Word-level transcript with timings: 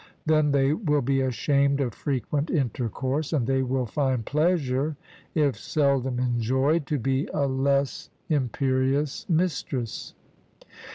Then 0.25 0.51
they 0.51 0.73
will 0.73 1.03
be 1.03 1.21
ashamed 1.21 1.79
of 1.79 1.93
frequent 1.93 2.49
intercourse, 2.49 3.33
and 3.33 3.45
they 3.45 3.61
will 3.61 3.85
find 3.85 4.25
pleasure, 4.25 4.95
if 5.35 5.55
seldom 5.59 6.17
enjoyed, 6.17 6.87
to 6.87 6.97
be 6.97 7.27
a 7.31 7.45
less 7.45 8.09
imperious 8.27 9.29
mistress. 9.29 10.15